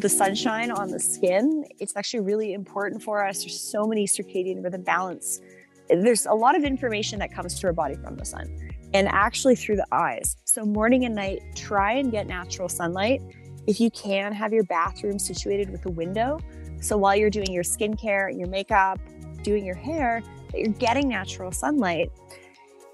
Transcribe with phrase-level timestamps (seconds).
[0.00, 3.40] the sunshine on the skin, it's actually really important for us.
[3.40, 5.40] There's so many circadian rhythm balance.
[5.88, 9.56] There's a lot of information that comes to our body from the sun and actually
[9.56, 10.36] through the eyes.
[10.44, 13.22] So, morning and night, try and get natural sunlight.
[13.66, 16.38] If you can, have your bathroom situated with a window.
[16.80, 19.00] So, while you're doing your skincare, your makeup,
[19.42, 20.22] doing your hair,
[20.52, 22.10] that you're getting natural sunlight.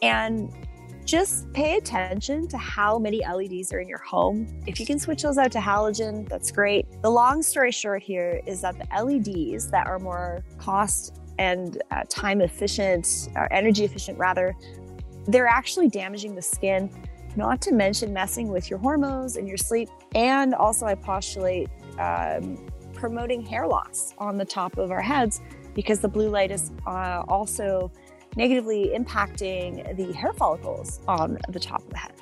[0.03, 0.53] And
[1.05, 4.49] just pay attention to how many LEDs are in your home.
[4.67, 6.87] If you can switch those out to halogen, that's great.
[7.03, 12.03] The long story short here is that the LEDs that are more cost and uh,
[12.09, 14.55] time efficient, or energy efficient rather,
[15.27, 16.91] they're actually damaging the skin,
[17.37, 19.89] not to mention messing with your hormones and your sleep.
[20.15, 25.41] And also, I postulate um, promoting hair loss on the top of our heads
[25.75, 27.91] because the blue light is uh, also
[28.37, 32.13] negatively impacting the hair follicles on the top of the head.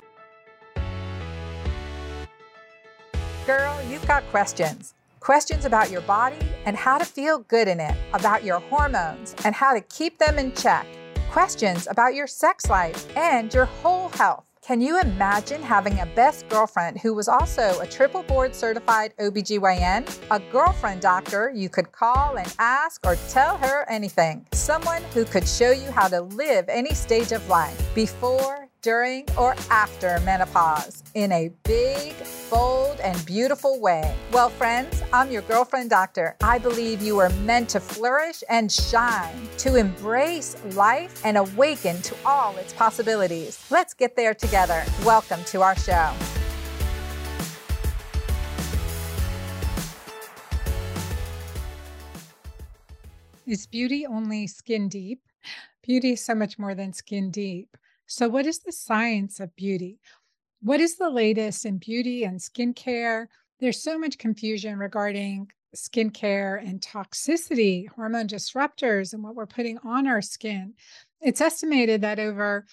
[3.45, 4.93] Girl, you've got questions.
[5.19, 9.55] Questions about your body and how to feel good in it, about your hormones and
[9.55, 10.85] how to keep them in check.
[11.29, 14.45] Questions about your sex life and your whole health.
[14.63, 20.07] Can you imagine having a best girlfriend who was also a triple board certified OBGYN?
[20.31, 24.47] A girlfriend doctor you could call and ask or tell her anything.
[24.53, 29.55] Someone who could show you how to live any stage of life before, during, or
[29.71, 32.13] after menopause in a big,
[32.49, 34.13] bold, and beautiful way.
[34.31, 36.35] Well, friends, I'm your girlfriend doctor.
[36.43, 42.15] I believe you are meant to flourish and shine, to embrace life and awaken to
[42.25, 43.65] all its possibilities.
[43.71, 44.83] Let's get there together.
[45.05, 46.11] Welcome to our show.
[53.45, 55.21] Is beauty only skin deep?
[55.81, 57.75] Beauty is so much more than skin deep.
[58.05, 59.99] So, what is the science of beauty?
[60.61, 63.27] What is the latest in beauty and skincare?
[63.59, 70.07] There's so much confusion regarding skincare and toxicity, hormone disruptors, and what we're putting on
[70.07, 70.73] our skin.
[71.21, 72.65] It's estimated that over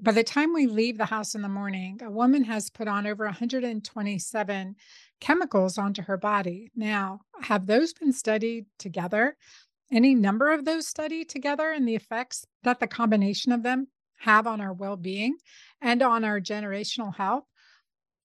[0.00, 3.06] by the time we leave the house in the morning, a woman has put on
[3.06, 4.76] over 127
[5.20, 6.70] chemicals onto her body.
[6.76, 9.36] Now, have those been studied together?
[9.90, 13.86] Any number of those studied together and the effects that the combination of them
[14.18, 15.36] have on our well being
[15.80, 17.44] and on our generational health?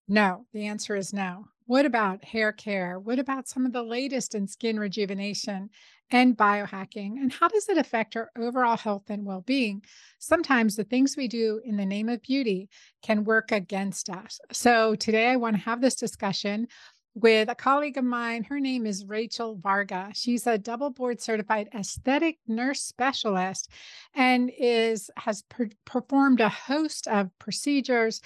[0.07, 1.45] No, the answer is no.
[1.65, 2.99] What about hair care?
[2.99, 5.69] What about some of the latest in skin rejuvenation
[6.09, 7.13] and biohacking?
[7.15, 9.81] And how does it affect our overall health and well being?
[10.19, 12.67] Sometimes the things we do in the name of beauty
[13.01, 14.39] can work against us.
[14.51, 16.67] So today I want to have this discussion
[17.13, 18.43] with a colleague of mine.
[18.43, 20.11] Her name is Rachel Varga.
[20.13, 23.69] She's a double board certified aesthetic nurse specialist
[24.13, 28.21] and is has per- performed a host of procedures.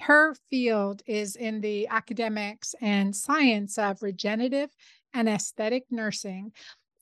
[0.00, 4.70] Her field is in the academics and science of regenerative
[5.12, 6.52] and aesthetic nursing,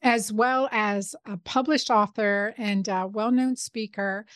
[0.03, 4.27] as well as a published author and a well-known speaker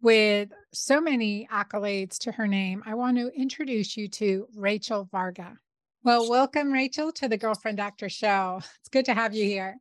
[0.00, 2.82] with so many accolades to her name.
[2.86, 5.58] I want to introduce you to Rachel Varga.
[6.06, 8.60] Well, welcome, Rachel, to the Girlfriend Doctor Show.
[8.78, 9.78] It's good to have you here.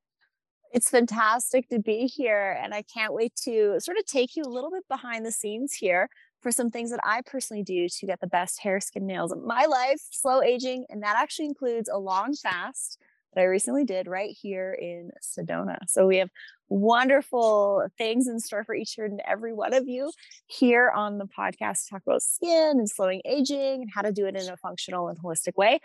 [0.73, 2.59] It's fantastic to be here.
[2.63, 5.73] And I can't wait to sort of take you a little bit behind the scenes
[5.73, 6.09] here
[6.41, 9.43] for some things that I personally do to get the best hair, skin, nails of
[9.43, 10.85] my life, slow aging.
[10.89, 12.97] And that actually includes a long fast
[13.35, 15.77] that I recently did right here in Sedona.
[15.87, 16.29] So we have
[16.69, 20.11] wonderful things in store for each and every one of you
[20.47, 24.25] here on the podcast to talk about skin and slowing aging and how to do
[24.25, 25.79] it in a functional and holistic way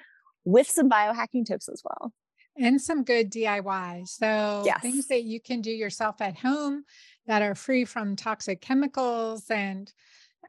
[0.44, 2.12] with some biohacking tips as well.
[2.56, 4.08] And some good DIY.
[4.08, 4.82] So, yes.
[4.82, 6.84] things that you can do yourself at home
[7.26, 9.92] that are free from toxic chemicals and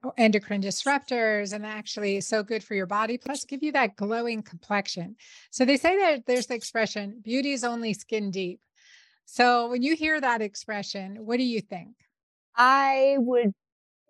[0.04, 4.42] oh, endocrine disruptors and actually so good for your body plus give you that glowing
[4.42, 5.16] complexion
[5.52, 8.60] so they say that there's the expression beauty is only skin deep
[9.26, 11.94] so when you hear that expression what do you think
[12.56, 13.54] i would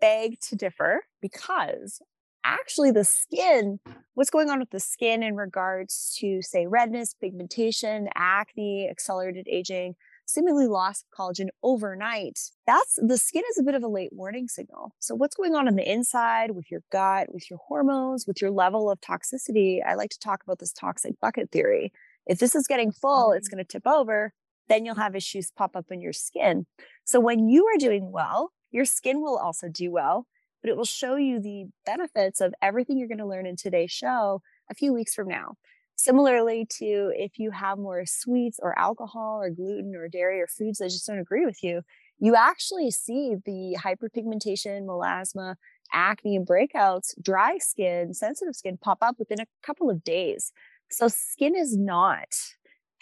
[0.00, 2.00] beg to differ because
[2.44, 3.78] actually the skin,
[4.14, 9.94] what's going on with the skin in regards to, say, redness, pigmentation, acne, accelerated aging,
[10.26, 14.48] seemingly loss of collagen overnight, that's the skin is a bit of a late warning
[14.48, 14.94] signal.
[14.98, 18.50] So, what's going on on the inside with your gut, with your hormones, with your
[18.50, 19.78] level of toxicity?
[19.86, 21.92] I like to talk about this toxic bucket theory.
[22.26, 23.52] If this is getting full, it's mm.
[23.52, 24.32] going to tip over,
[24.68, 26.66] then you'll have issues pop up in your skin.
[27.04, 30.26] So, when you are doing well, your skin will also do well
[30.62, 33.90] but it will show you the benefits of everything you're going to learn in today's
[33.90, 35.56] show a few weeks from now.
[35.96, 40.78] Similarly, to if you have more sweets or alcohol or gluten or dairy or foods
[40.78, 41.82] that just don't agree with you,
[42.18, 45.56] you actually see the hyperpigmentation, melasma,
[45.92, 50.52] acne, and breakouts, dry skin, sensitive skin pop up within a couple of days.
[50.90, 52.34] So, skin is not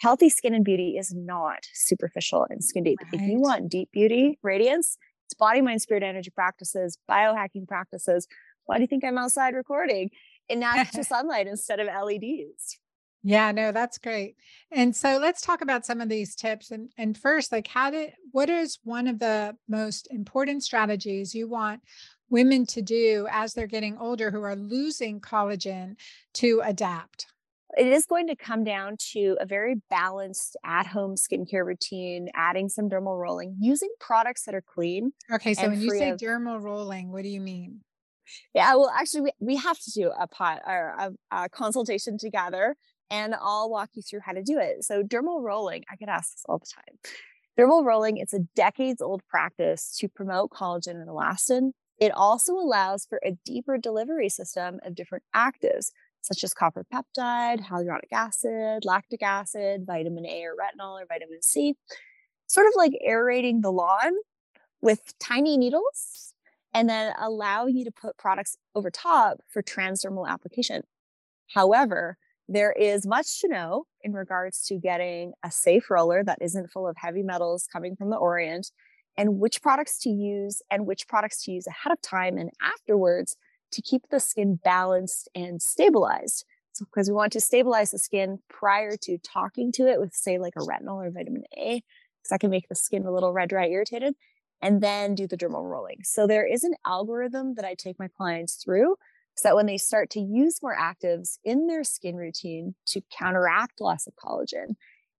[0.01, 2.99] healthy skin and beauty is not superficial and skin deep.
[3.03, 3.21] Right.
[3.21, 4.97] If you want deep beauty, radiance,
[5.31, 8.27] it's body, mind, spirit, energy practices, biohacking practices.
[8.65, 10.09] Why do you think I'm outside recording
[10.49, 12.77] in natural sunlight instead of LEDs?
[13.23, 14.35] Yeah, no, that's great.
[14.71, 16.71] And so let's talk about some of these tips.
[16.71, 21.47] And and first, like how did what is one of the most important strategies you
[21.47, 21.81] want
[22.29, 25.95] women to do as they're getting older who are losing collagen
[26.33, 27.27] to adapt?
[27.77, 32.69] It is going to come down to a very balanced at home skincare routine, adding
[32.69, 35.11] some dermal rolling, using products that are clean.
[35.31, 37.81] Okay, so when you say of, dermal rolling, what do you mean?
[38.53, 41.11] Yeah, well, actually, we, we have to do a pot or a,
[41.43, 42.75] a consultation together
[43.09, 44.83] and I'll walk you through how to do it.
[44.83, 46.97] So, dermal rolling, I get asked this all the time.
[47.59, 51.71] Dermal rolling, it's a decades old practice to promote collagen and elastin.
[51.99, 55.91] It also allows for a deeper delivery system of different actives,
[56.21, 61.75] such as copper peptide, hyaluronic acid, lactic acid, vitamin A or retinol or vitamin C,
[62.47, 64.13] sort of like aerating the lawn
[64.81, 66.33] with tiny needles
[66.73, 70.83] and then allow you to put products over top for transdermal application.
[71.53, 76.71] However, there is much to know in regards to getting a safe roller that isn't
[76.71, 78.71] full of heavy metals coming from the Orient
[79.17, 83.37] and which products to use and which products to use ahead of time and afterwards
[83.71, 86.45] to keep the skin balanced and stabilized.
[86.73, 90.37] So, because we want to stabilize the skin prior to talking to it with, say,
[90.37, 91.83] like a retinol or vitamin A,
[92.21, 94.13] because that can make the skin a little red, dry, irritated,
[94.61, 95.99] and then do the dermal rolling.
[96.03, 98.95] So, there is an algorithm that I take my clients through
[99.35, 103.81] so that when they start to use more actives in their skin routine to counteract
[103.81, 104.75] loss of collagen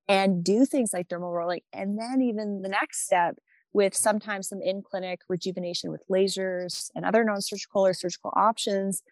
[0.09, 3.37] and do things like dermal rolling, and then even the next step
[3.73, 9.03] with sometimes some in clinic rejuvenation with lasers and other non surgical or surgical options.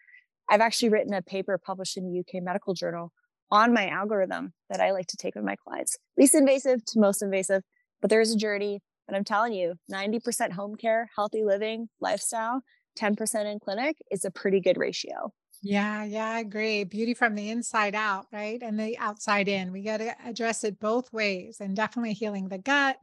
[0.49, 3.11] I've actually written a paper published in the UK Medical Journal
[3.49, 7.21] on my algorithm that I like to take with my clients, least invasive to most
[7.21, 7.63] invasive.
[8.01, 8.81] But there's a journey.
[9.07, 12.61] But I'm telling you, 90% home care, healthy living, lifestyle
[12.97, 15.33] 10% in clinic is a pretty good ratio.
[15.63, 16.83] Yeah, yeah, I agree.
[16.83, 18.61] Beauty from the inside out, right?
[18.63, 19.71] And the outside in.
[19.71, 22.97] We got to address it both ways and definitely healing the gut.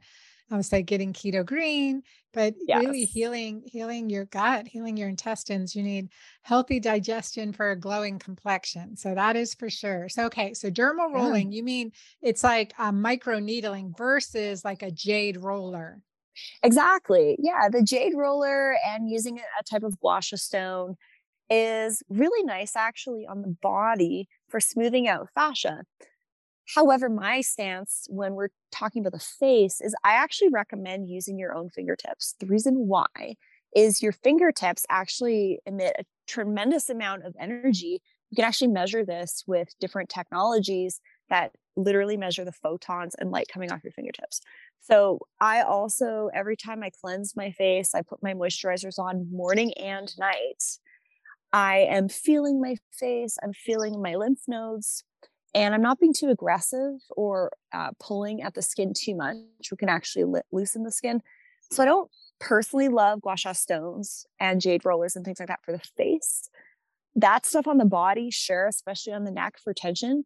[0.51, 2.01] I would say getting keto green,
[2.33, 2.83] but yes.
[2.83, 5.75] really healing, healing your gut, healing your intestines.
[5.75, 6.09] You need
[6.41, 8.95] healthy digestion for a glowing complexion.
[8.95, 10.09] So that is for sure.
[10.09, 10.53] So, okay.
[10.53, 11.57] So dermal rolling, yeah.
[11.57, 11.91] you mean
[12.21, 15.99] it's like a micro needling versus like a jade roller.
[16.63, 17.35] Exactly.
[17.39, 17.69] Yeah.
[17.69, 20.95] The jade roller and using a type of gua sha stone
[21.49, 25.83] is really nice actually on the body for smoothing out fascia.
[26.75, 31.55] However, my stance when we're talking about the face is I actually recommend using your
[31.55, 32.35] own fingertips.
[32.39, 33.35] The reason why
[33.75, 38.01] is your fingertips actually emit a tremendous amount of energy.
[38.29, 43.47] You can actually measure this with different technologies that literally measure the photons and light
[43.51, 44.41] coming off your fingertips.
[44.81, 49.73] So I also, every time I cleanse my face, I put my moisturizers on morning
[49.73, 50.63] and night.
[51.51, 55.03] I am feeling my face, I'm feeling my lymph nodes,
[55.53, 59.79] and I'm not being too aggressive or uh, pulling at the skin too much, which
[59.79, 61.21] can actually li- loosen the skin.
[61.71, 62.09] So I don't
[62.39, 66.49] personally love gua sha stones and jade rollers and things like that for the face.
[67.15, 70.25] That stuff on the body, sure, especially on the neck for tension.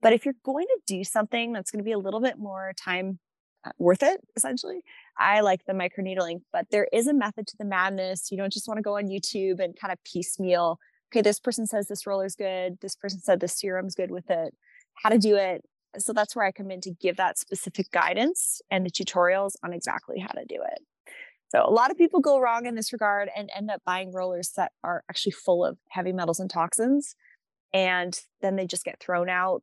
[0.00, 2.72] But if you're going to do something that's going to be a little bit more
[2.82, 3.18] time
[3.64, 4.80] uh, worth it, essentially,
[5.18, 6.42] I like the microneedling.
[6.52, 8.30] But there is a method to the madness.
[8.30, 10.78] You don't just want to go on YouTube and kind of piecemeal.
[11.12, 12.78] Okay, this person says this roller's good.
[12.80, 14.54] This person said this serum's good with it.
[15.02, 15.62] How to do it.
[15.98, 19.72] So that's where I come in to give that specific guidance and the tutorials on
[19.72, 21.12] exactly how to do it.
[21.48, 24.52] So a lot of people go wrong in this regard and end up buying rollers
[24.56, 27.16] that are actually full of heavy metals and toxins.
[27.72, 29.62] And then they just get thrown out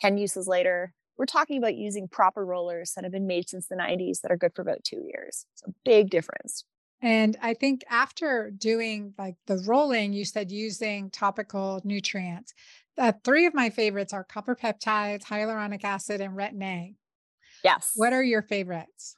[0.00, 3.74] 10 uses later, we're talking about using proper rollers that have been made since the
[3.74, 5.44] 90s that are good for about two years.
[5.54, 6.64] So big difference.
[7.00, 12.54] And I think after doing like the rolling, you said using topical nutrients.
[12.98, 16.94] Uh, three of my favorites are copper peptides, hyaluronic acid, and retin A.
[17.62, 17.92] Yes.
[17.94, 19.16] What are your favorites?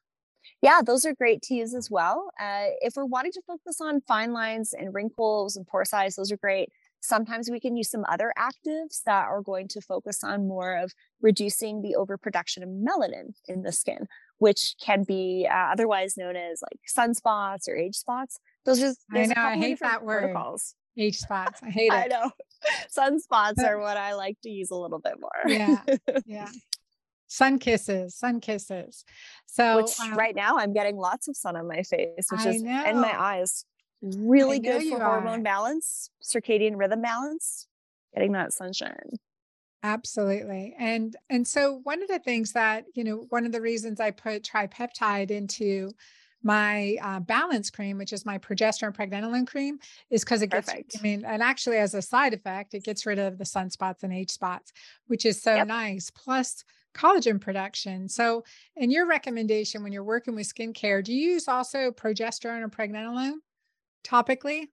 [0.63, 2.31] Yeah, those are great to use as well.
[2.39, 6.31] Uh, if we're wanting to focus on fine lines and wrinkles and pore size, those
[6.31, 6.69] are great.
[7.01, 10.93] Sometimes we can use some other actives that are going to focus on more of
[11.23, 14.07] reducing the overproduction of melanin in the skin,
[14.37, 18.39] which can be uh, otherwise known as like sunspots or age spots.
[18.67, 20.33] Those are I know I hate that word.
[20.33, 20.75] Protocols.
[20.99, 21.61] Age spots.
[21.63, 21.93] I hate it.
[21.93, 22.31] I know.
[22.97, 25.31] Sunspots are what I like to use a little bit more.
[25.47, 25.83] yeah.
[26.27, 26.49] Yeah.
[27.27, 29.05] Sun kisses, sun kisses.
[29.47, 32.51] So, which um, right now I'm getting lots of sun on my face, which I
[32.51, 32.71] is know.
[32.71, 33.65] and my eyes
[34.03, 37.69] really good for hormone balance, circadian rhythm balance,
[38.15, 39.19] getting that sunshine.
[39.83, 40.75] Absolutely.
[40.79, 44.11] And and so one of the things that, you know, one of the reasons I
[44.11, 45.93] put tripeptide into
[46.43, 49.79] my uh, balance cream, which is my progesterone pregnenolone cream,
[50.11, 50.97] is because it gets, Perfect.
[50.99, 54.13] I mean, and actually as a side effect, it gets rid of the sunspots and
[54.13, 54.73] age spots,
[55.07, 55.67] which is so Yep.
[55.67, 56.11] nice.
[56.11, 58.09] Plus collagen production.
[58.09, 58.43] So,
[58.77, 63.35] in your recommendation, when you're working with skincare, do you use also progesterone or pregnenolone
[64.05, 64.69] topically?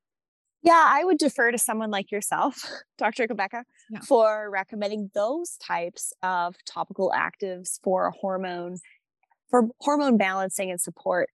[0.63, 2.59] Yeah, I would defer to someone like yourself,
[2.97, 3.27] Dr.
[3.29, 3.99] Rebecca, Yeah.
[4.01, 8.77] for recommending those types of topical actives for hormone
[9.49, 11.29] for hormone balancing and support.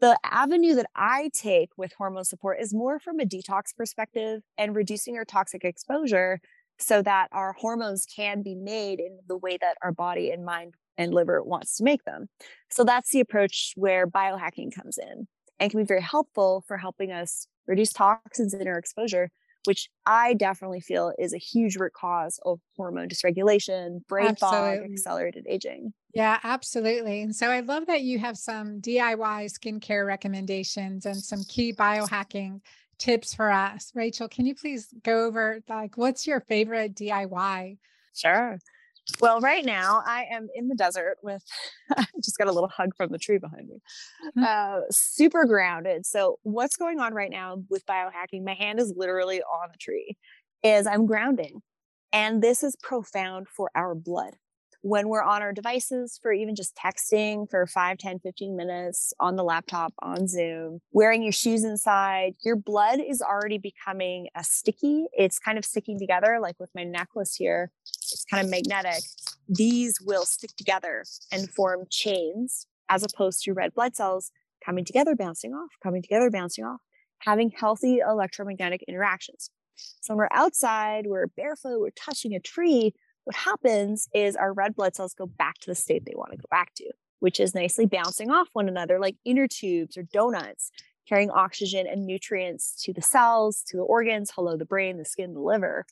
[0.00, 4.74] The avenue that I take with hormone support is more from a detox perspective and
[4.74, 6.40] reducing our toxic exposure
[6.78, 10.74] so that our hormones can be made in the way that our body and mind
[10.96, 12.28] and liver wants to make them.
[12.70, 15.28] So that's the approach where biohacking comes in
[15.58, 19.30] and can be very helpful for helping us reduce toxins in our exposure,
[19.64, 25.46] which I definitely feel is a huge root cause of hormone dysregulation, brain fog, accelerated
[25.48, 25.92] aging.
[26.14, 27.22] Yeah, absolutely.
[27.22, 32.60] And so I love that you have some DIY skincare recommendations and some key biohacking
[32.98, 33.92] tips for us.
[33.94, 37.78] Rachel, can you please go over like what's your favorite DIY?
[38.14, 38.58] Sure.
[39.20, 41.42] Well, right now I am in the desert with,
[41.96, 43.80] I just got a little hug from the tree behind me,
[44.36, 44.44] Mhm.
[44.44, 46.06] uh, super grounded.
[46.06, 48.44] So, what's going on right now with biohacking?
[48.44, 50.16] My hand is literally on the tree,
[50.62, 51.62] is I'm grounding.
[52.12, 54.34] And this is profound for our blood.
[54.82, 59.36] When we're on our devices for even just texting for 5, 10, 15 minutes on
[59.36, 65.06] the laptop, on Zoom, wearing your shoes inside, your blood is already becoming a sticky.
[65.12, 67.70] It's kind of sticking together, like with my necklace here
[68.12, 69.02] it's kind of magnetic,
[69.48, 74.30] these will stick together and form chains as opposed to red blood cells
[74.64, 76.80] coming together, bouncing off, coming together, bouncing off,
[77.20, 79.50] having healthy electromagnetic interactions.
[79.76, 84.74] So when we're outside, we're barefoot, we're touching a tree, what happens is our red
[84.74, 87.54] blood cells go back to the state they want to go back to, which is
[87.54, 90.70] nicely bouncing off one another like inner tubes or donuts,
[91.08, 95.34] carrying oxygen and nutrients to the cells, to the organs, hello, the brain, the skin,
[95.34, 95.84] the liver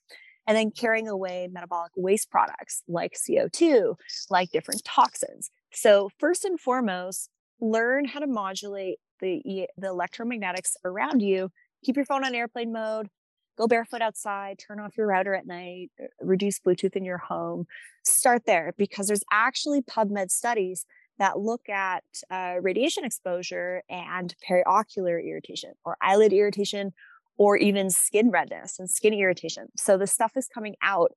[0.49, 3.95] and then carrying away metabolic waste products like CO2,
[4.31, 5.51] like different toxins.
[5.73, 7.29] So, first and foremost,
[7.61, 11.51] learn how to modulate the, the electromagnetics around you.
[11.85, 13.11] Keep your phone on airplane mode.
[13.59, 17.67] Go barefoot outside, turn off your router at night, uh, reduce Bluetooth in your home.
[18.05, 20.87] Start there because there's actually PubMed studies
[21.19, 26.93] that look at uh, radiation exposure and periocular irritation or eyelid irritation
[27.37, 29.67] or even skin redness and skin irritation.
[29.77, 31.13] So the stuff is coming out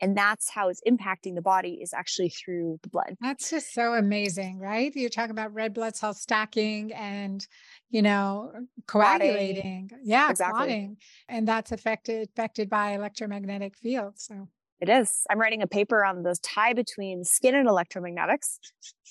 [0.00, 3.16] and that's how it's impacting the body is actually through the blood.
[3.20, 4.94] That's just so amazing, right?
[4.94, 7.46] You're talking about red blood cell stacking and,
[7.90, 8.52] you know,
[8.86, 9.90] coagulating.
[10.02, 10.54] Yeah, Exactly.
[10.54, 10.96] clotting.
[11.28, 14.24] And that's affected affected by electromagnetic fields.
[14.26, 14.48] So
[14.80, 15.24] It is.
[15.30, 18.58] I'm writing a paper on the tie between skin and electromagnetics.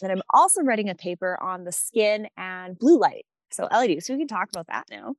[0.01, 3.25] Then I'm also writing a paper on the skin and blue light.
[3.51, 3.99] So LED.
[4.01, 5.15] So we can talk about that now.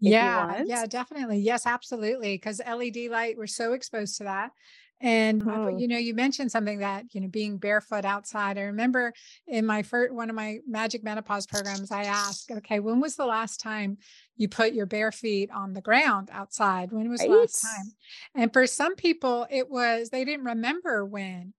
[0.00, 1.38] yeah, yeah, definitely.
[1.38, 2.34] Yes, absolutely.
[2.34, 4.50] Because LED light, we're so exposed to that.
[5.00, 5.78] And Mhm.
[5.78, 8.58] you know, you mentioned something that you know, being barefoot outside.
[8.58, 9.12] I remember
[9.46, 13.26] in my first one of my magic menopause programs, I asked, okay, when was the
[13.26, 13.98] last time
[14.36, 16.92] you put your bare feet on the ground outside?
[16.92, 17.92] When was the last time?
[18.34, 21.52] And for some people, it was they didn't remember when.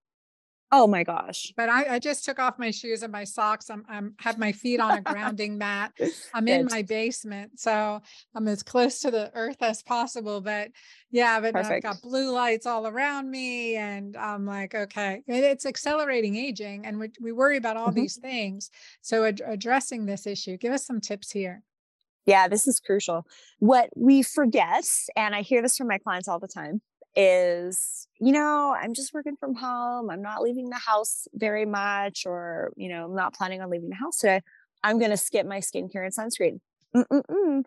[0.71, 1.53] Oh my gosh.
[1.55, 3.69] But I, I just took off my shoes and my socks.
[3.69, 5.93] I'm I'm have my feet on a grounding mat.
[6.33, 8.01] I'm in my basement, so
[8.35, 10.41] I'm as close to the earth as possible.
[10.41, 10.71] But
[11.09, 15.65] yeah, but I've got blue lights all around me, and I'm like, okay, and it's
[15.65, 17.95] accelerating aging, and we, we worry about all Mhm.
[17.95, 18.69] these things.
[19.01, 21.63] So ad- addressing this issue, give us some tips here.
[22.25, 23.25] Yeah, this is crucial.
[23.59, 26.81] What we forget, and I hear this from my clients all the time,
[27.15, 30.09] is, you know, I'm just working from home.
[30.09, 33.89] I'm not leaving the house very much, or, you know, I'm not planning on leaving
[33.89, 34.41] the house today.
[34.83, 36.59] I'm going to skip my skincare and sunscreen.
[36.95, 37.63] Mm-mm-mm.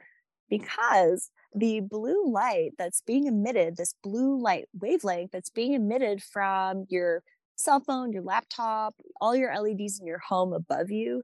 [0.49, 6.87] Because the blue light that's being emitted, this blue light wavelength that's being emitted from
[6.89, 7.23] your
[7.57, 11.23] cell phone, your laptop, all your LEDs in your home above you,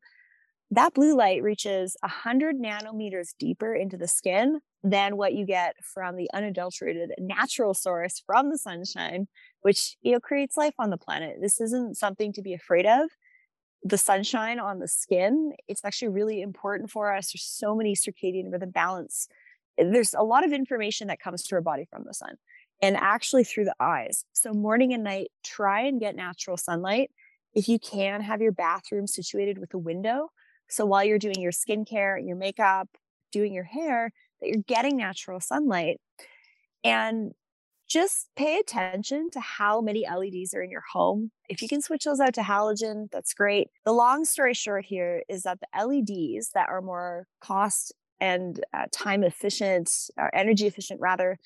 [0.70, 6.16] that blue light reaches 100 nanometers deeper into the skin than what you get from
[6.16, 9.26] the unadulterated natural source from the sunshine
[9.62, 11.38] which you know creates life on the planet.
[11.40, 13.08] This isn't something to be afraid of.
[13.82, 17.32] The sunshine on the skin it's actually really important for us.
[17.32, 19.28] There's so many circadian rhythm balance.
[19.78, 22.36] There's a lot of information that comes to our body from the sun
[22.82, 24.24] and actually through the eyes.
[24.32, 27.10] So morning and night try and get natural sunlight.
[27.54, 30.30] If you can have your bathroom situated with a window
[30.68, 32.88] so while you're doing your skincare, your makeup,
[33.32, 36.00] doing your hair, that you're getting natural sunlight.
[36.84, 37.32] And
[37.88, 41.30] just pay attention to how many LEDs are in your home.
[41.48, 43.68] If you can switch those out to halogen, that's great.
[43.84, 48.86] The long story short here is that the LEDs that are more cost and uh,
[48.90, 51.38] time efficient, or energy efficient rather,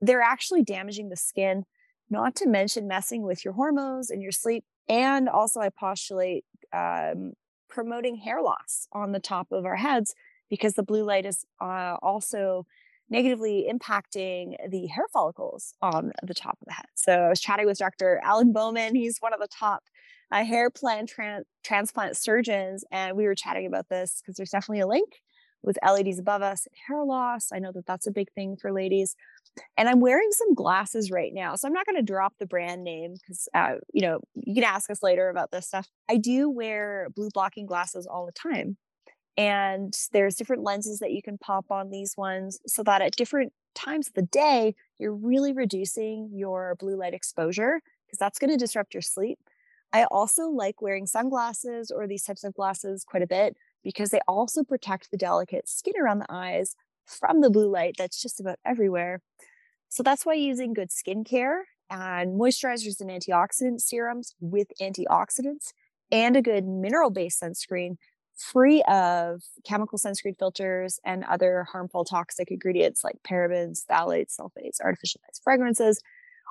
[0.00, 1.64] they're actually damaging the skin,
[2.10, 4.64] not to mention messing with your hormones and your sleep.
[4.88, 7.34] And also, I postulate um,
[7.78, 10.12] promoting hair loss on the top of our heads
[10.50, 12.66] because the blue light is uh, also
[13.08, 16.86] negatively impacting the hair follicles on the top of the head.
[16.96, 18.20] So I was chatting with Dr.
[18.24, 18.96] Alan Bauman.
[18.96, 19.84] He's one of the top
[20.32, 24.80] uh, hair plant tran- transplant surgeons, and we were chatting about this because there's definitely
[24.80, 25.12] a link
[25.62, 27.50] with LEDs above us hair loss.
[27.52, 29.14] I know that that's a big thing for ladies.
[29.76, 31.54] And I'm wearing some glasses right now.
[31.56, 34.64] So I'm not going to drop the brand name because, uh, you know, you can
[34.64, 35.88] ask us later about this stuff.
[36.10, 38.76] I do wear blue blocking glasses all the time.
[39.36, 43.52] And there's different lenses that you can pop on these ones so that at different
[43.74, 48.56] times of the day, you're really reducing your blue light exposure because that's going to
[48.56, 49.38] disrupt your sleep.
[49.92, 54.20] I also like wearing sunglasses or these types of glasses quite a bit because they
[54.26, 56.74] also protect the delicate skin around the eyes
[57.08, 59.20] from the blue light that's just about everywhere.
[59.88, 61.60] So that's why using good skincare
[61.90, 65.72] and moisturizers and antioxidant serums with antioxidants
[66.10, 67.96] and a good mineral based sunscreen
[68.36, 75.20] free of chemical sunscreen filters and other harmful toxic ingredients like parabens, phthalates, sulfates, artificial
[75.42, 76.00] fragrances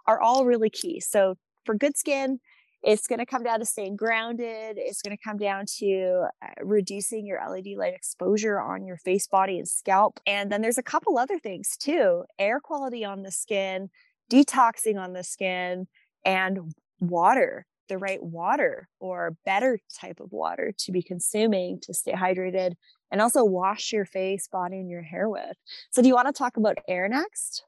[0.05, 0.99] are all really key.
[0.99, 1.35] So
[1.65, 2.39] for good skin,
[2.83, 4.77] it's going to come down to staying grounded.
[4.77, 9.27] It's going to come down to uh, reducing your LED light exposure on your face,
[9.27, 10.19] body, and scalp.
[10.25, 13.89] And then there's a couple other things too air quality on the skin,
[14.31, 15.87] detoxing on the skin,
[16.25, 22.11] and water the right water or better type of water to be consuming to stay
[22.11, 22.73] hydrated
[23.11, 25.55] and also wash your face, body, and your hair with.
[25.91, 27.63] So, do you want to talk about air next?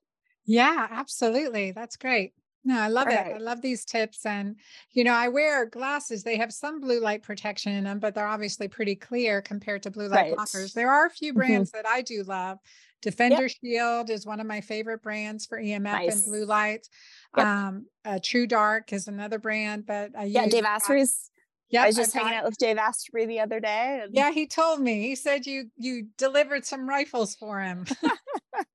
[0.46, 1.72] Yeah, absolutely.
[1.72, 2.34] That's great.
[2.70, 3.18] No, I love it.
[3.18, 4.28] I love these tips.
[4.28, 4.56] And,
[4.92, 6.22] you know, I wear glasses.
[6.22, 9.90] They have some blue light protection in them, but they're obviously pretty clear compared to
[9.90, 10.36] blue light right.
[10.36, 10.74] blockers.
[10.74, 11.40] There are a few mm-hmm.
[11.40, 11.82] brands mm-hmm.
[11.82, 12.60] that I do love.
[13.02, 13.52] Defender yep.
[13.60, 16.14] Shield is one of my favorite brands for EMF nice.
[16.14, 16.92] and blue lights.
[17.36, 17.48] Yep.
[17.48, 21.32] Um, uh, True Dark is another brand, but I yeah, Dave Asprey's.
[21.72, 24.02] Yeah, I was just hanging out with Dave Asprey the other day.
[24.04, 24.14] And...
[24.14, 25.02] Yeah, he told me.
[25.02, 27.86] He said you you delivered some rifles for him.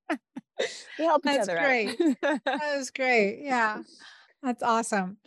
[0.98, 1.98] we help each That's other great.
[2.22, 3.40] that was great.
[3.42, 3.82] Yeah,
[4.42, 5.18] that's awesome.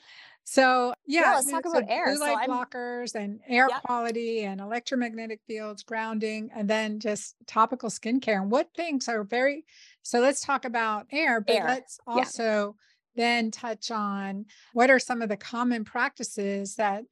[0.49, 2.05] So yeah, yeah let's talk so about air.
[2.05, 3.83] Blue light so blockers and air yep.
[3.83, 8.41] quality and electromagnetic fields, grounding, and then just topical skincare.
[8.41, 9.65] And what things are very
[10.03, 11.65] so let's talk about air, but air.
[11.65, 12.77] let's also
[13.13, 13.25] yeah.
[13.25, 17.03] then touch on what are some of the common practices that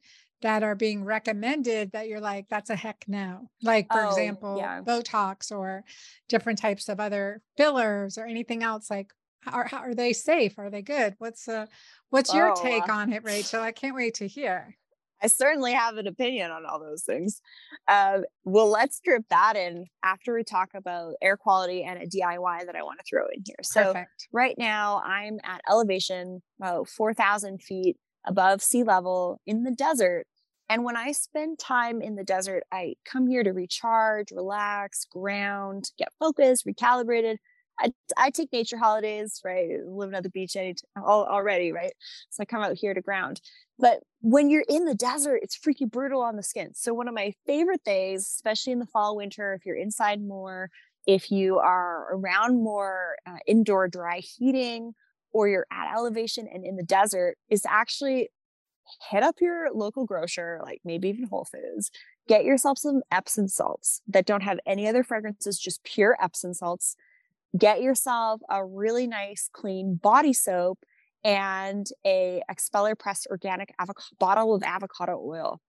[0.42, 3.50] that are being recommended that you're like, that's a heck no.
[3.62, 4.82] Like, for oh, example, yeah.
[4.82, 5.84] Botox or
[6.30, 8.90] different types of other fillers or anything else.
[8.90, 9.12] Like,
[9.52, 10.58] are, how, are they safe?
[10.58, 11.16] Are they good?
[11.18, 11.68] What's uh,
[12.10, 13.62] what's your oh, take on it, Rachel?
[13.62, 14.76] I can't wait to hear.
[15.22, 17.42] I certainly have an opinion on all those things.
[17.88, 22.66] Uh, well, let's strip that in after we talk about air quality and a DIY
[22.66, 23.56] that I want to throw in here.
[23.64, 24.28] So, Perfect.
[24.34, 30.26] right now I'm at elevation about 4,000 feet above sea level in the desert.
[30.68, 35.92] And when I spend time in the desert, I come here to recharge, relax, ground,
[35.98, 37.38] get focused, recalibrated.
[37.80, 39.68] I, I take nature holidays, right?
[39.86, 40.56] Living at the beach
[40.98, 41.94] already, right?
[42.30, 43.42] So I come out here to ground.
[43.78, 46.74] But when you're in the desert, it's freaky brutal on the skin.
[46.74, 50.70] So one of my favorite things, especially in the fall, winter, if you're inside more,
[51.06, 54.94] if you are around more uh, indoor dry heating,
[55.36, 58.30] or you're at elevation and in the desert, is to actually
[59.10, 61.92] hit up your local grocer, like maybe even Whole Foods,
[62.30, 66.96] get yourself some Epsom salts that don't have any other fragrances, just pure Epsom salts.
[67.58, 70.80] Get yourself a really nice, clean body soap
[71.26, 73.74] and a expeller pressed organic
[74.18, 75.60] bottle of avocado oil.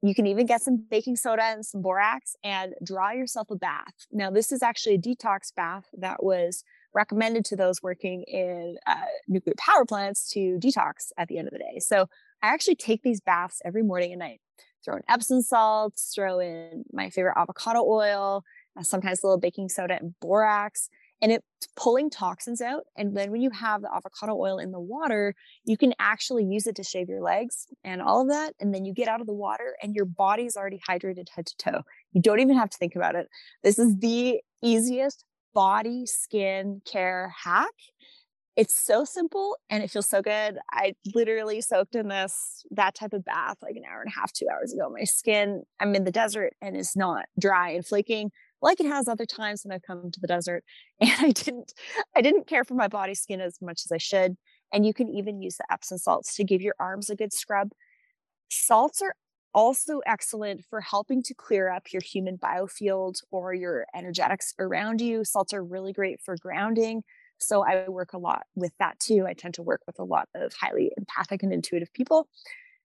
[0.00, 3.94] You can even get some baking soda and some borax and draw yourself a bath.
[4.12, 6.62] Now, this is actually a detox bath that was
[6.94, 8.94] recommended to those working in uh,
[9.28, 11.78] nuclear power plants to detox at the end of the day.
[11.78, 12.06] So
[12.42, 14.40] I actually take these baths every morning and night.
[14.84, 18.44] Throw in Epsom salts, throw in my favorite avocado oil,
[18.76, 20.88] uh, sometimes a little baking soda and borax
[21.22, 22.82] and it's pulling toxins out.
[22.96, 26.66] And then when you have the avocado oil in the water, you can actually use
[26.66, 28.54] it to shave your legs and all of that.
[28.58, 31.56] And then you get out of the water and your body's already hydrated head to
[31.56, 31.82] toe.
[32.12, 33.28] You don't even have to think about it.
[33.62, 37.72] This is the easiest body skin care hack.
[38.54, 40.58] It's so simple and it feels so good.
[40.70, 44.32] I literally soaked in this, that type of bath like an hour and a half,
[44.32, 44.90] two hours ago.
[44.90, 48.30] My skin, I'm in the desert and it's not dry and flaking
[48.62, 50.64] like it has other times when I've come to the desert
[51.00, 51.72] and I didn't
[52.16, 54.36] I didn't care for my body skin as much as I should.
[54.72, 57.70] And you can even use the Epsom salts to give your arms a good scrub.
[58.48, 59.14] Salts are
[59.54, 65.24] also excellent for helping to clear up your human biofield or your energetics around you.
[65.24, 67.02] Salts are really great for grounding.
[67.38, 69.26] So I work a lot with that too.
[69.26, 72.28] I tend to work with a lot of highly empathic and intuitive people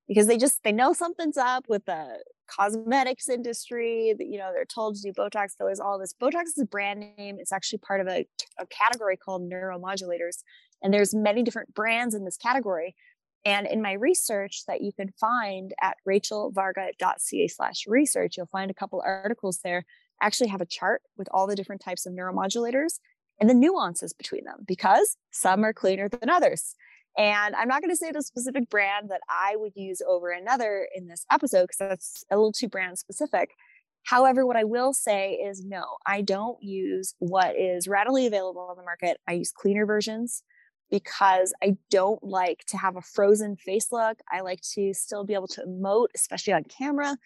[0.07, 4.95] because they just they know something's up with the cosmetics industry you know they're told
[4.95, 8.07] to do botox fillers all this botox is a brand name it's actually part of
[8.07, 8.25] a,
[8.57, 10.43] a category called neuromodulators
[10.81, 12.95] and there's many different brands in this category
[13.47, 18.75] and in my research that you can find at rachelvarga.ca slash research you'll find a
[18.75, 19.85] couple articles there
[20.21, 22.99] I actually have a chart with all the different types of neuromodulators
[23.39, 26.75] and the nuances between them because some are cleaner than others
[27.17, 30.87] and I'm not going to say the specific brand that I would use over another
[30.95, 33.49] in this episode because that's a little too brand specific.
[34.03, 38.77] However, what I will say is no, I don't use what is readily available on
[38.77, 39.17] the market.
[39.27, 40.43] I use cleaner versions
[40.89, 44.19] because I don't like to have a frozen face look.
[44.31, 47.17] I like to still be able to emote, especially on camera.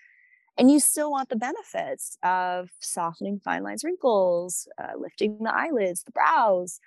[0.57, 6.03] And you still want the benefits of softening fine lines, wrinkles, uh, lifting the eyelids,
[6.03, 6.79] the brows,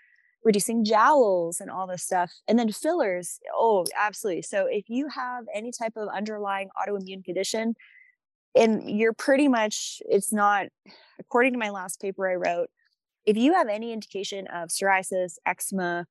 [0.45, 2.31] reducing jowls and all this stuff.
[2.47, 3.39] And then fillers.
[3.55, 4.43] Oh, absolutely.
[4.43, 7.75] So if you have any type of underlying autoimmune condition,
[8.55, 10.67] and you're pretty much, it's not,
[11.19, 12.69] according to my last paper I wrote,
[13.25, 16.07] if you have any indication of psoriasis, eczema,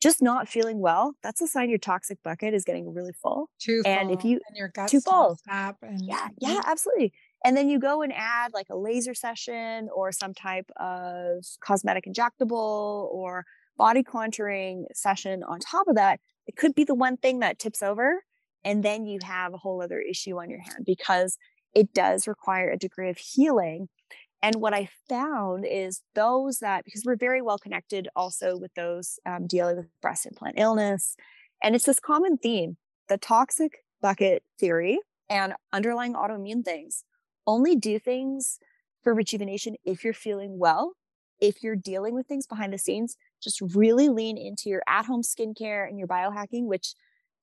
[0.00, 3.50] just not feeling well, that's a sign your toxic bucket is getting really full.
[3.60, 4.18] Too and full.
[4.18, 7.12] if you and your gut too full, stop and yeah, yeah, absolutely.
[7.44, 12.04] And then you go and add like a laser session or some type of cosmetic
[12.06, 13.44] injectable or
[13.76, 17.82] body contouring session on top of that, it could be the one thing that tips
[17.82, 18.22] over.
[18.64, 21.38] And then you have a whole other issue on your hand because
[21.74, 23.88] it does require a degree of healing.
[24.42, 29.18] And what I found is those that, because we're very well connected also with those
[29.26, 31.16] um, dealing with breast implant illness.
[31.62, 32.76] And it's this common theme
[33.08, 34.98] the toxic bucket theory
[35.28, 37.04] and underlying autoimmune things
[37.46, 38.58] only do things
[39.02, 40.94] for rejuvenation if you're feeling well.
[41.40, 45.22] If you're dealing with things behind the scenes, just really lean into your at home
[45.22, 46.94] skincare and your biohacking, which,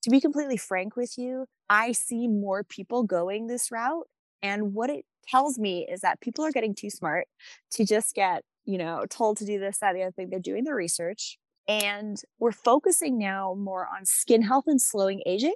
[0.04, 4.08] to be completely frank with you, I see more people going this route.
[4.42, 7.28] And what it tells me is that people are getting too smart
[7.72, 10.30] to just get, you know, told to do this, that, the other thing.
[10.30, 11.38] They're doing the research.
[11.68, 15.56] And we're focusing now more on skin health and slowing aging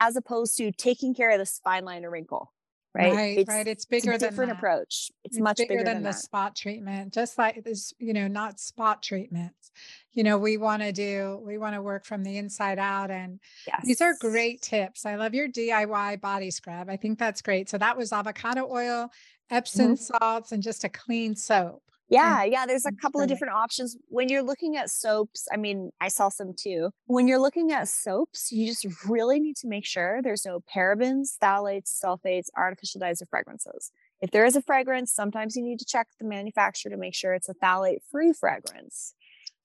[0.00, 2.52] as opposed to taking care of this fine line or wrinkle
[2.96, 3.12] right?
[3.14, 3.66] Right, it's, right.
[3.66, 4.58] It's bigger it's a different that.
[4.58, 5.10] approach.
[5.24, 8.26] It's, It's much bigger, bigger, than, than, the spot treatment, just like this, you know,
[8.26, 9.70] not spot treatments.
[10.12, 13.10] You know, we want to do, we want to work from the inside out.
[13.10, 13.82] And Yes.
[13.84, 15.04] these are great tips.
[15.04, 16.88] I love your DIY body scrub.
[16.88, 17.68] I think that's great.
[17.68, 19.10] So that was avocado oil,
[19.50, 20.16] Epsom Mm-hmm.
[20.18, 21.82] salts, and just a clean soap.
[22.08, 23.96] Yeah, yeah, there's a couple of different options.
[24.08, 26.90] When you're looking at soaps, I mean, I saw some too.
[27.06, 31.36] When you're looking at soaps, you just really need to make sure there's no parabens,
[31.42, 33.90] phthalates, sulfates, artificial dyes, or fragrances.
[34.20, 37.34] If there is a fragrance, sometimes you need to check the manufacturer to make sure
[37.34, 39.14] it's a phthalate free fragrance.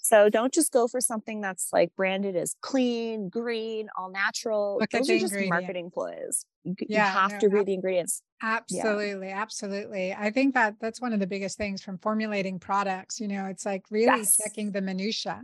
[0.03, 4.77] So don't just go for something that's like branded as clean, green, all natural.
[4.79, 6.43] Look Those are just marketing ploys.
[6.63, 8.21] You, you have no, to read ab- the ingredients.
[8.41, 10.13] Absolutely, absolutely.
[10.13, 13.19] I think that that's one of the biggest things from formulating products.
[13.19, 14.37] You know, it's like really Yes.
[14.37, 15.41] checking the minutia.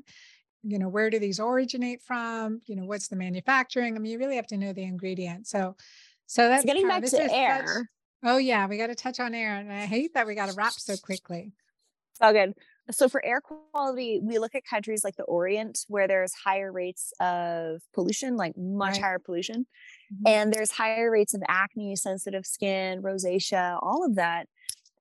[0.64, 2.62] You know, where do these originate from?
[2.66, 3.96] You know, what's the manufacturing?
[3.96, 5.52] I mean, you really have to know the ingredients.
[5.52, 5.76] So,
[6.26, 7.90] so that's So getting back to is such- air.
[8.24, 10.56] oh yeah, we got to touch on air, and I hate that we got to
[10.56, 11.54] wrap so quickly.
[12.14, 12.56] So good.
[12.92, 17.12] So for air quality, we look at countries like the Orient where there's higher rates
[17.20, 19.02] of pollution, like much Right.
[19.02, 19.68] higher pollution,
[20.14, 20.24] Mhm.
[20.26, 24.48] and there's higher rates of acne, sensitive skin, rosacea, all of that.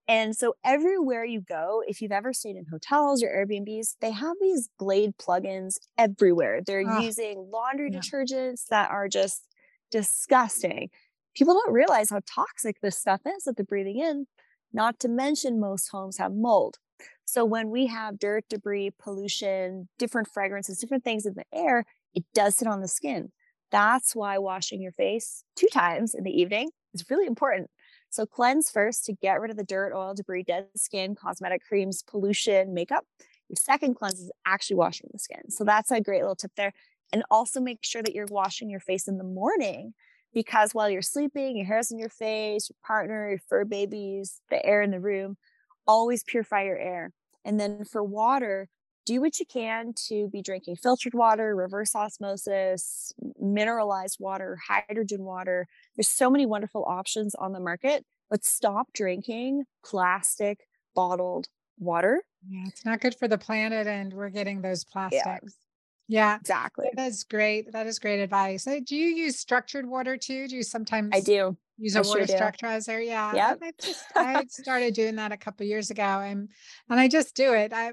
[0.08, 4.36] And so everywhere you go, if you've ever stayed in hotels or Airbnbs, they have
[4.40, 6.62] these Glade plugins everywhere.
[6.62, 8.00] They're using laundry yeah.
[8.00, 9.46] detergents that are just
[9.90, 10.90] disgusting.
[11.34, 14.26] People don't realize how toxic this stuff is that they're breathing in.
[14.72, 16.78] Not to mention, most homes have mold.
[17.24, 22.24] So when we have dirt, debris, pollution, different fragrances, different things in the air, it
[22.34, 23.32] does sit on the skin.
[23.70, 27.68] That's why washing your face two times in the evening is really important.
[28.10, 32.02] So cleanse first to get rid of the dirt, oil, debris, dead skin, cosmetic creams,
[32.02, 33.04] pollution, makeup.
[33.48, 35.50] Your second cleanse is actually washing the skin.
[35.50, 36.72] So that's a great little tip there.
[37.12, 39.94] And also make sure that you're washing your face in the morning
[40.32, 44.64] because while you're sleeping, your hair's in your face, your partner, your fur babies, the
[44.64, 45.36] air in the room,
[45.86, 47.12] always purify your air.
[47.44, 48.68] And then for water,
[49.04, 55.66] do what you can to be drinking filtered water, reverse osmosis, mineralized water, hydrogen water.
[55.94, 61.46] There's so many wonderful options on the market, but stop drinking plastic bottled
[61.78, 62.22] water.
[62.48, 65.56] Yeah, it's not good for the planet, and we're getting those plastics.
[66.08, 66.90] Yeah, Yeah, exactly.
[66.92, 67.72] that's great.
[67.72, 68.66] That is great advice.
[68.66, 70.48] Uh, Do you use structured water too?
[70.48, 71.56] Do you sometimes I do.
[71.78, 72.32] Use a sure do.
[72.32, 73.04] structurizer?
[73.04, 73.58] Yeah, I- Yep.
[73.62, 76.48] I just I started doing that a couple years ago, and
[76.88, 77.72] and I just do it.
[77.72, 77.92] I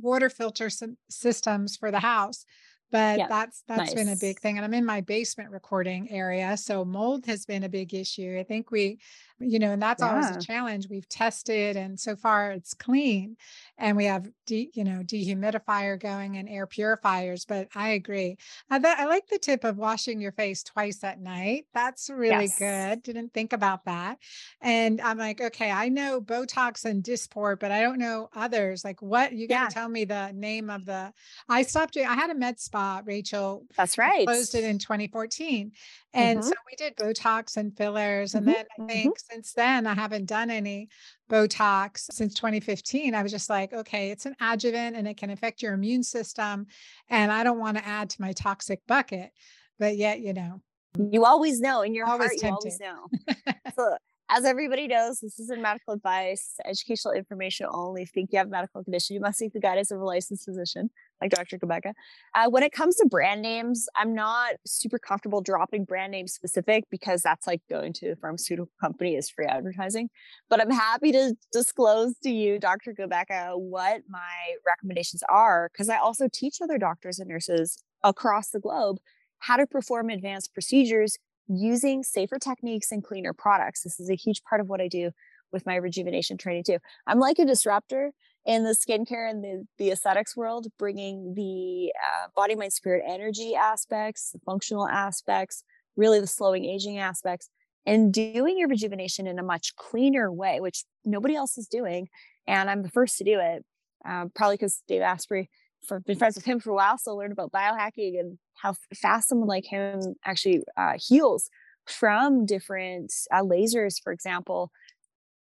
[0.00, 0.68] water filter
[1.08, 2.44] systems for the house,
[2.90, 4.56] but Yeah, that's that's been a big thing.
[4.58, 8.36] And I'm in my basement recording area, so mold has been a big issue.
[8.38, 8.98] I think we,
[9.44, 10.88] you know, and that's always a challenge.
[10.88, 13.36] We've tested, and so far it's clean,
[13.78, 17.44] and we have de, you know dehumidifier going and air purifiers.
[17.44, 18.36] But I agree.
[18.70, 21.66] I, that, I like the tip of washing your face twice at night.
[21.74, 22.56] That's really Yes.
[22.56, 23.02] good.
[23.02, 24.18] Didn't think about that.
[24.60, 28.84] And I'm like, okay, I know Botox and Dysport, but I don't know others.
[28.84, 29.68] Like, what you got Yeah.
[29.68, 31.12] to tell me the name of the?
[31.48, 32.06] I stopped doing.
[32.06, 33.66] I had a med spa, Rachel.
[33.76, 34.30] That's right.
[34.30, 35.72] Closed it in 2014,
[36.14, 36.44] and Mhm.
[36.44, 38.34] so we did Botox and fillers.
[38.34, 38.92] And Mhm, then I mhm.
[38.92, 40.88] think since then I haven't done any
[41.28, 43.14] Botox since 2015.
[43.14, 46.66] I was just like, okay, it's an adjuvant and it can affect your immune system,
[47.08, 49.30] and I don't want to add to my toxic bucket.
[49.78, 50.62] But yet, you know,
[51.10, 53.54] You always know in your Always heart, you always know.
[53.76, 53.96] so,
[54.30, 58.02] as everybody knows, this isn't medical advice, educational information only.
[58.02, 60.04] If you think you have a medical condition, you must seek the guidance of a
[60.04, 60.88] licensed physician
[61.20, 61.58] like Dr.
[61.58, 61.92] Cabeca.
[62.34, 66.84] Uh, when it comes to brand names, I'm not super comfortable dropping brand name specific
[66.90, 70.08] because that's like going to a pharmaceutical company as free advertising.
[70.48, 72.94] But I'm happy to disclose to you, Dr.
[72.98, 78.60] Cabeca, what my recommendations are because I also teach other doctors and nurses across the
[78.60, 78.98] globe
[79.40, 83.82] how to perform advanced procedures using safer techniques and cleaner products.
[83.82, 85.10] This is a huge part of what I do
[85.52, 86.78] with my rejuvenation training too.
[87.06, 88.12] I'm like a disruptor
[88.44, 93.54] in the skincare and the, the aesthetics world, bringing the uh, body, mind, spirit, energy
[93.54, 95.64] aspects, the functional aspects,
[95.96, 97.48] really the slowing aging aspects,
[97.86, 102.08] and doing your rejuvenation in a much cleaner way, which nobody else is doing.
[102.46, 103.64] And I'm the first to do it,
[104.04, 105.48] um, probably because Dave Asprey,
[105.86, 109.28] for, been friends with him for a while, so learned about biohacking and how fast
[109.28, 111.50] someone like him actually uh, heals
[111.86, 114.70] from different uh, lasers, for example,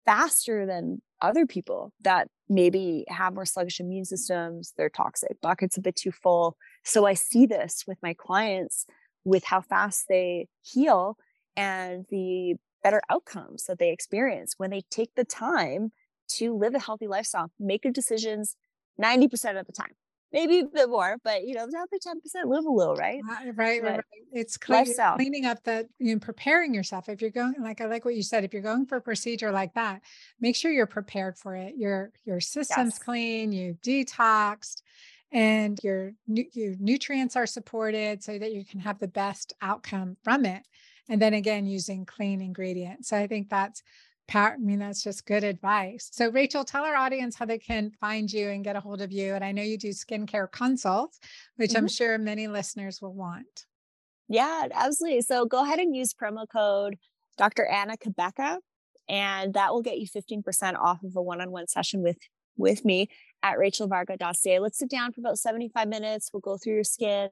[0.05, 5.81] faster than other people that maybe have more sluggish immune systems, their toxic bucket's a
[5.81, 6.57] bit too full.
[6.85, 8.87] So I see this with my clients
[9.25, 11.17] with how fast they heal
[11.57, 15.93] and the better outcomes that they experience when they take the time
[16.29, 18.57] to live a healthy lifestyle, make good decisions
[19.01, 19.93] 90% of the time.
[20.33, 23.25] Maybe a bit more, but you know, the other 10% live a little, right?
[23.29, 24.05] Right, right, right.
[24.33, 27.09] It's clean, cleaning up that, you know, preparing yourself.
[27.09, 29.51] If you're going, like I like what you said, if you're going for a procedure
[29.51, 30.03] like that,
[30.41, 31.75] make sure you're prepared for it.
[31.77, 32.99] Your your system's Yes.
[32.99, 34.83] clean, you detoxed,
[35.33, 40.45] and your your nutrients are supported so that you can have the best outcome from
[40.45, 40.63] it.
[41.09, 43.09] And then again, using clean ingredients.
[43.09, 43.83] So I think that's
[44.29, 44.55] power.
[44.55, 46.09] I mean, that's just good advice.
[46.13, 49.11] So Rachel, tell our audience how they can find you and get a hold of
[49.11, 49.35] you.
[49.35, 51.19] And I know you do skincare consults,
[51.57, 51.89] which I'm mm-hmm.
[51.89, 53.67] sure many listeners will want.
[54.29, 55.23] Yeah, absolutely.
[55.23, 56.97] So go ahead and use promo code
[57.39, 57.67] Dr.
[57.67, 58.59] Anna Cabeca,
[59.09, 62.19] and that will get you 15% off of a one-on-one session with
[62.59, 63.09] with me
[63.43, 64.59] at rachelvarga.ca.
[64.59, 66.31] Let's sit down for about 75 minutes.
[66.33, 67.29] We'll go through your skin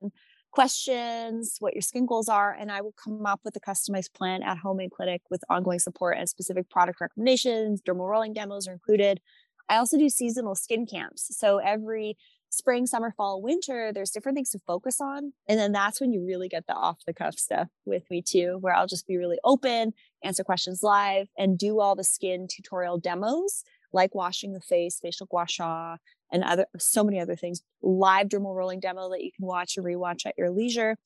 [0.56, 4.42] questions, what your skin goals are, and I will come up with a customized plan
[4.42, 7.82] at home and clinic with ongoing support and specific product recommendations.
[7.82, 9.20] Dermal rolling demos are included.
[9.68, 11.28] I also do seasonal skin camps.
[11.38, 12.16] So every
[12.48, 15.34] spring, summer, fall, winter, there's different things to focus on.
[15.46, 18.56] And then that's when you really get the off the cuff stuff with me too,
[18.62, 19.92] where I'll just be really open,
[20.24, 25.26] answer questions live, and do all the skin tutorial demos like washing the face, facial
[25.26, 25.96] gua sha,
[26.32, 27.62] and other so many other things.
[27.82, 30.96] Live dermal rolling demo that you can watch and rewatch at your leisure.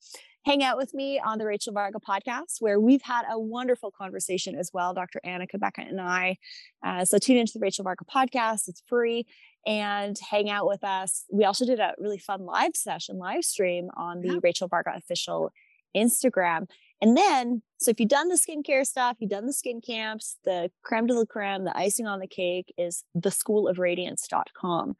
[0.43, 4.55] Hang out with me on the Rachel Varga podcast, where we've had a wonderful conversation
[4.55, 5.21] as well, Dr.
[5.23, 6.37] Anna Cabeca and I.
[6.83, 9.27] Uh, so tune into the Rachel Varga podcast; it's free
[9.67, 11.25] and hang out with us.
[11.31, 14.39] We also did a really fun live session, live stream on the Yeah.
[14.41, 15.51] Rachel Varga official
[15.95, 16.67] Instagram.
[17.01, 20.69] And then, so if you've done the skincare stuff, you've done the skin camps, the
[20.83, 24.95] creme de la creme, the icing on the cake is the school of radiance.com.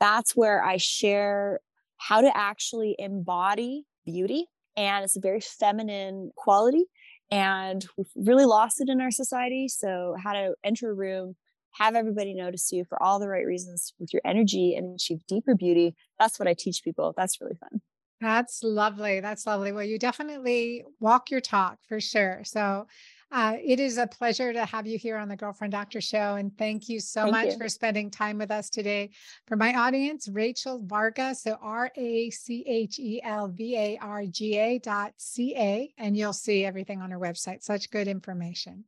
[0.00, 1.60] That's where I share
[1.96, 4.46] how to actually embody beauty.
[4.76, 6.86] And it's a very feminine quality.
[7.30, 9.68] And we've really lost it in our society.
[9.68, 11.36] So, how to enter a room,
[11.72, 15.54] have everybody notice you for all the right reasons with your energy and achieve deeper
[15.54, 15.94] beauty.
[16.18, 17.14] That's what I teach people.
[17.16, 17.80] That's really fun.
[18.20, 19.20] That's lovely.
[19.20, 19.72] That's lovely.
[19.72, 22.42] Well, you definitely walk your talk for sure.
[22.44, 22.86] So
[23.32, 26.36] uh, it is a pleasure to have you here on the Girlfriend Doctor Show.
[26.36, 27.58] And thank you so Thank much you.
[27.58, 29.10] for spending time with us today.
[29.46, 34.24] For my audience, Rachel Varga, so R A C H E L V A R
[34.26, 37.62] G A dot C A, and you'll see everything on her website.
[37.62, 38.84] Such good information.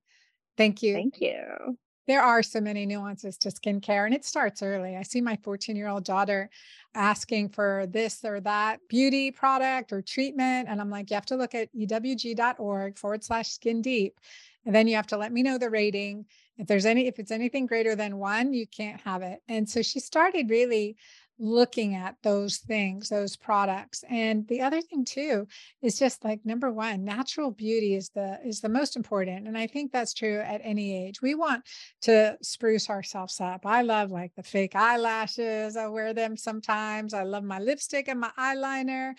[0.56, 0.94] Thank you.
[0.94, 1.76] Thank you.
[2.06, 4.96] There are so many nuances to skincare and it starts early.
[4.96, 6.48] I see my 14 year old daughter
[6.94, 10.68] asking for this or that beauty product or treatment.
[10.68, 14.18] And I'm like, you have to look at ewg.org forward slash skin deep.
[14.64, 16.26] And then you have to let me know the rating.
[16.58, 19.40] If there's any, if it's anything greater than one, you can't have it.
[19.48, 20.96] And so she started really
[21.38, 24.04] looking at those things, those products.
[24.08, 25.46] And the other thing too
[25.82, 29.46] is just like number one, natural beauty is the is the most important.
[29.46, 31.20] And I think that's true at any age.
[31.20, 31.64] We want
[32.02, 33.66] to spruce ourselves up.
[33.66, 35.76] I love like the fake eyelashes.
[35.76, 37.12] I wear them sometimes.
[37.12, 39.12] I love my lipstick and my eyeliner.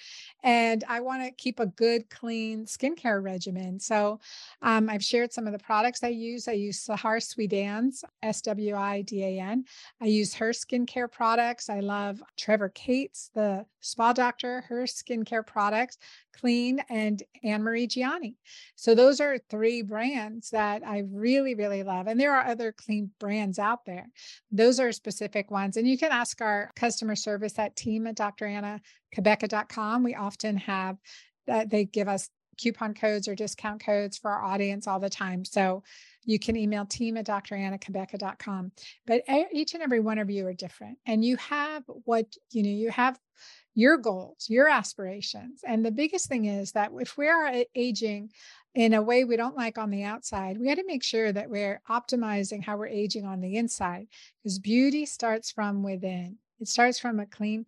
[0.44, 3.80] And I want to keep a good, clean skincare regimen.
[3.80, 4.20] So
[4.62, 6.48] um, I've shared some of the products I use.
[6.48, 9.66] I use Sahar Swidan's S-W-I-D-A-N.
[10.02, 11.70] I use her skincare products.
[11.70, 15.98] I love of Trevor Cates, the spa doctor, her skincare products,
[16.34, 18.36] Clean, and Anne Marie Gianni.
[18.76, 22.08] So those are three brands that I really, really love.
[22.08, 24.08] And there are other clean brands out there.
[24.52, 25.78] Those are specific ones.
[25.78, 30.04] And you can ask our customer service at team at drannacabeca.com.
[30.04, 30.98] We often have
[31.48, 35.46] that they give us coupon codes or discount codes for our audience all the time.
[35.46, 35.84] So
[36.28, 38.72] you can email team at drannacabeca.com.
[39.08, 41.00] But each and every one of you are different.
[41.08, 43.18] And you have what, you know, you have
[43.74, 45.62] your goals, your aspirations.
[45.66, 48.32] And the biggest thing is that if we are aging
[48.76, 51.50] in a way we don't like on the outside, we got to make sure that
[51.50, 54.08] we're optimizing how we're aging on the inside
[54.44, 56.38] because beauty starts from within.
[56.60, 57.66] It starts from a clean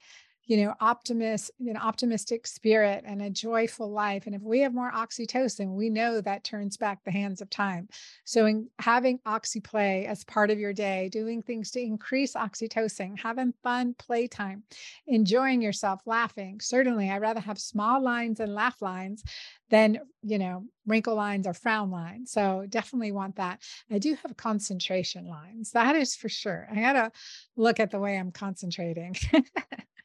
[0.50, 4.26] you know, optimist, an optimistic spirit and a joyful life.
[4.26, 7.88] And if we have more oxytocin, we know that turns back the hands of time.
[8.24, 13.54] So in having oxyplay as part of your day, doing things to increase oxytocin, having
[13.62, 14.64] fun playtime,
[15.06, 16.60] enjoying yourself, laughing.
[16.62, 19.24] Certainly, I'd rather have small lines and laugh lines
[19.70, 22.32] than, you know, wrinkle lines or frown lines.
[22.32, 23.62] So definitely want that.
[23.92, 25.74] I do have concentration lines.
[25.74, 26.68] That is for sure.
[26.72, 27.12] I got to
[27.56, 29.16] look at the way I'm concentrating.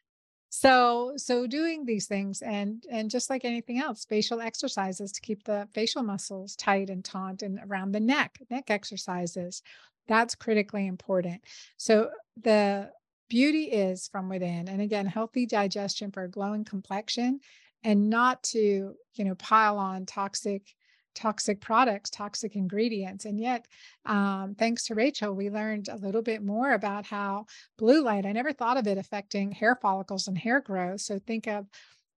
[0.57, 5.43] so so doing these things and and just like anything else facial exercises to keep
[5.45, 9.62] the facial muscles tight and taut and around the neck neck exercises
[10.07, 11.43] that's critically important.
[11.77, 12.90] So the
[13.29, 17.40] beauty is from within and again healthy digestion for a glowing complexion
[17.83, 20.75] and not to you know pile on toxic
[21.14, 23.24] toxic products, toxic ingredients.
[23.24, 23.66] And yet,
[24.07, 27.46] um, thanks to Rachel, we learned a little bit more about how
[27.79, 31.00] blue light, I never thought of it affecting hair follicles and hair growth.
[31.00, 31.66] So think of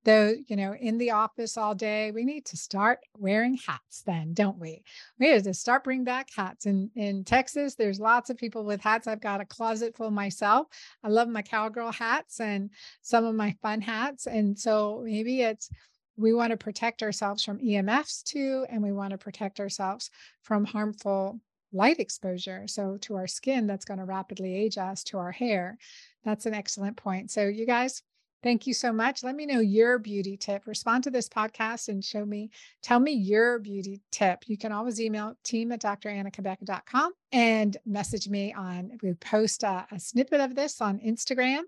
[0.07, 4.33] though you know in the office all day we need to start wearing hats then
[4.33, 4.81] don't we?
[5.19, 6.65] We need to start bring back hats.
[6.65, 9.05] In in texas there's lots of people with hats.
[9.05, 10.67] I've got a closet full myself.
[11.03, 12.69] I love my cowgirl hats and
[13.01, 14.27] some of my fun hats.
[14.27, 15.69] And so maybe it's
[16.17, 20.09] we want to protect ourselves from EMFs too, and we want to protect ourselves
[20.41, 21.39] from harmful
[21.71, 22.67] light exposure.
[22.67, 25.77] So, to our skin, that's going to rapidly age us, to our hair.
[26.25, 27.31] That's an excellent point.
[27.31, 28.01] So, you guys,
[28.43, 29.23] thank you so much.
[29.23, 30.65] Let me know your beauty tip.
[30.65, 32.49] Respond to this podcast and show me,
[32.81, 34.43] tell me your beauty tip.
[34.47, 39.99] You can always email team at drannacabeca.com and message me on, we post a, a
[39.99, 41.61] snippet of this on Instagram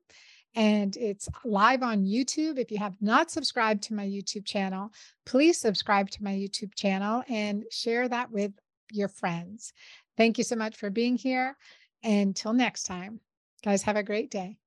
[0.56, 2.58] and it's live on YouTube.
[2.58, 4.92] If you have not subscribed to my YouTube channel,
[5.26, 8.52] please subscribe to my YouTube channel and share that with
[8.92, 9.74] your friends.
[10.18, 11.56] Thank you so much for being here.
[12.04, 13.20] Until next time,
[13.64, 14.58] guys, have a great day.